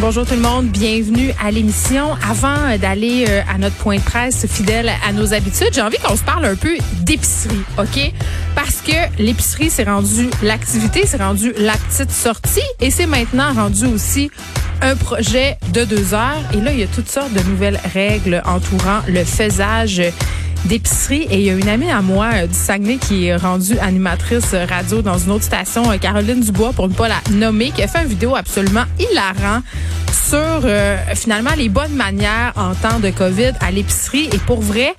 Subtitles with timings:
[0.00, 2.14] Bonjour tout le monde, bienvenue à l'émission.
[2.26, 6.16] Avant d'aller euh, à notre point de presse fidèle à nos habitudes, j'ai envie qu'on
[6.16, 8.10] se parle un peu d'épicerie, OK?
[8.54, 13.84] Parce que l'épicerie, c'est rendu l'activité, c'est rendu la petite sortie et c'est maintenant rendu
[13.84, 14.30] aussi
[14.80, 16.42] un projet de deux heures.
[16.54, 20.00] Et là, il y a toutes sortes de nouvelles règles entourant le faisage
[20.64, 21.26] d'épicerie.
[21.30, 24.54] Et il y a une amie à moi euh, du Saguenay qui est rendue animatrice
[24.54, 27.88] radio dans une autre station, euh, Caroline Dubois, pour ne pas la nommer, qui a
[27.88, 29.62] fait une vidéo absolument hilarant
[30.12, 34.28] sur euh, finalement les bonnes manières en temps de COVID à l'épicerie.
[34.32, 34.94] Et pour vrai,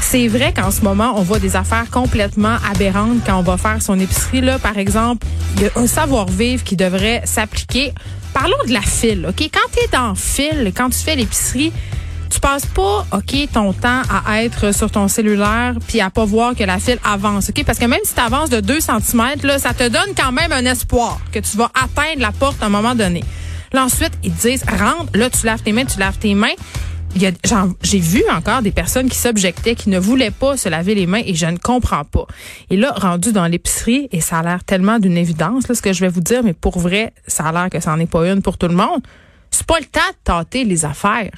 [0.00, 3.80] c'est vrai qu'en ce moment, on voit des affaires complètement aberrantes quand on va faire
[3.80, 4.40] son épicerie.
[4.40, 5.26] Là, par exemple,
[5.56, 7.92] il y a un savoir-vivre qui devrait s'appliquer.
[8.34, 9.50] Parlons de la file, OK?
[9.52, 11.72] Quand tu es en file, quand tu fais l'épicerie,
[12.30, 16.54] tu passes pas, OK, ton temps à être sur ton cellulaire puis à pas voir
[16.54, 17.64] que la file avance, OK?
[17.64, 20.52] Parce que même si tu avances de 2 cm, là, ça te donne quand même
[20.52, 23.24] un espoir que tu vas atteindre la porte à un moment donné.
[23.72, 26.54] Là, ensuite, ils te disent, rentre, là, tu laves tes mains, tu laves tes mains.
[27.14, 31.22] J'ai vu encore des personnes qui s'objectaient, qui ne voulaient pas se laver les mains
[31.24, 32.26] et je ne comprends pas.
[32.70, 35.92] Et là, rendu dans l'épicerie, et ça a l'air tellement d'une évidence, là, ce que
[35.92, 38.28] je vais vous dire, mais pour vrai, ça a l'air que ça n'en est pas
[38.28, 39.00] une pour tout le monde.
[39.50, 41.32] C'est pas le temps de tâter les affaires.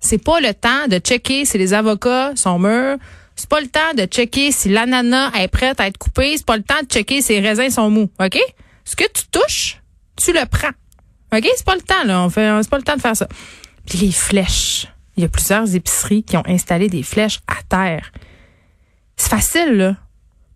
[0.00, 2.96] C'est pas le temps de checker si les avocats sont mûrs.
[3.34, 6.36] C'est pas le temps de checker si l'ananas est prête à être coupée.
[6.36, 8.10] C'est pas le temps de checker si les raisins sont mous.
[8.20, 8.38] OK?
[8.84, 9.80] Ce que tu touches,
[10.16, 10.70] tu le prends.
[11.34, 11.46] OK?
[11.56, 12.22] C'est pas le temps, là.
[12.22, 13.28] On fait, c'est pas le temps de faire ça.
[13.86, 14.86] Puis les flèches.
[15.16, 18.12] Il y a plusieurs épiceries qui ont installé des flèches à terre.
[19.16, 19.96] C'est facile, là.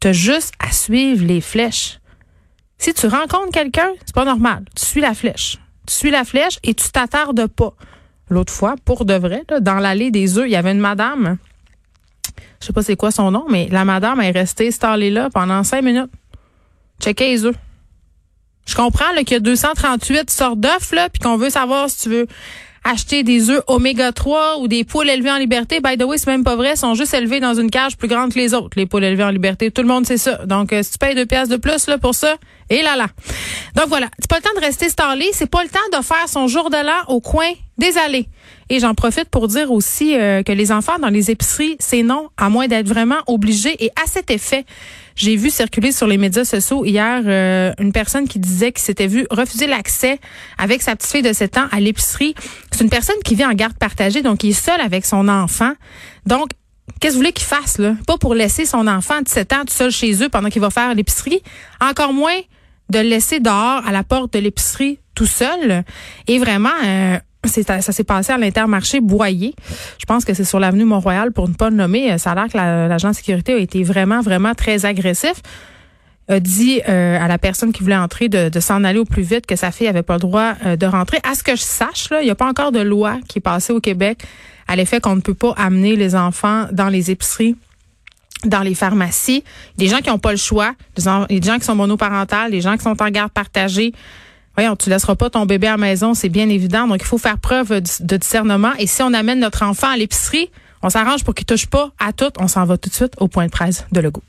[0.00, 1.98] T'as juste à suivre les flèches.
[2.78, 4.64] Si tu rencontres quelqu'un, c'est pas normal.
[4.74, 5.58] Tu suis la flèche.
[5.86, 7.74] Tu suis la flèche et tu t'attardes pas
[8.28, 11.36] l'autre fois, pour de vrai, dans l'allée des œufs, il y avait une madame,
[12.60, 15.62] je sais pas c'est quoi son nom, mais la madame est restée installée là pendant
[15.62, 16.10] cinq minutes.
[17.00, 17.56] Checker les œufs.
[18.66, 22.08] Je comprends qu'il y a 238 sortes d'œufs, là, puis qu'on veut savoir si tu
[22.08, 22.26] veux
[22.82, 25.80] acheter des œufs oméga 3 ou des poules élevées en liberté.
[25.80, 28.08] By the way, c'est même pas vrai, ils sont juste élevés dans une cage plus
[28.08, 29.70] grande que les autres, les poules élevées en liberté.
[29.70, 30.44] Tout le monde sait ça.
[30.46, 32.36] Donc, euh, si tu payes deux pièces de plus là pour ça,
[32.70, 33.08] et là là.
[33.74, 36.28] Donc voilà, c'est pas le temps de rester stallé, c'est pas le temps de faire
[36.28, 38.28] son jour de l'an au coin des.
[38.68, 42.28] Et j'en profite pour dire aussi euh, que les enfants dans les épiceries, c'est non,
[42.36, 43.84] à moins d'être vraiment obligés.
[43.84, 44.64] Et à cet effet,
[45.14, 49.06] j'ai vu circuler sur les médias sociaux hier euh, une personne qui disait qu'il s'était
[49.06, 50.18] vu refuser l'accès
[50.58, 52.34] avec sa petite fille de 7 ans à l'épicerie.
[52.70, 55.72] C'est une personne qui vit en garde partagée, donc il est seul avec son enfant.
[56.26, 56.50] Donc,
[57.00, 57.96] Qu'est-ce que vous voulez qu'il fasse, là?
[58.06, 60.70] Pas pour laisser son enfant de 7 ans tout seul chez eux pendant qu'il va
[60.70, 61.42] faire l'épicerie.
[61.80, 62.38] Encore moins
[62.90, 65.82] de le laisser dehors à la porte de l'épicerie tout seul.
[66.28, 69.54] Et vraiment, euh, ça s'est passé à l'intermarché Boyer.
[69.98, 72.16] Je pense que c'est sur l'avenue Mont-Royal pour ne pas le nommer.
[72.18, 75.34] Ça a l'air que l'agent de sécurité a été vraiment, vraiment très agressif.
[76.28, 79.46] A dit euh, à la personne qui voulait entrer de, s'en aller au plus vite
[79.46, 81.20] que sa fille avait pas le droit euh, de rentrer.
[81.22, 83.40] À ce que je sache, là, il n'y a pas encore de loi qui est
[83.40, 84.24] passée au Québec
[84.66, 87.56] à l'effet qu'on ne peut pas amener les enfants dans les épiceries
[88.44, 89.42] dans les pharmacies,
[89.76, 91.02] des gens qui n'ont pas le choix, des,
[91.42, 93.92] gens qui sont monoparentales, des gens qui sont en garde partagée.
[94.56, 96.88] Voyons, tu laisseras pas ton bébé à la maison, c'est bien évident.
[96.88, 98.72] Donc, il faut faire preuve de discernement.
[98.78, 100.50] Et si on amène notre enfant à l'épicerie,
[100.82, 102.30] on s'arrange pour qu'il touche pas à tout.
[102.38, 104.22] On s'en va tout de suite au point de presse de Legault.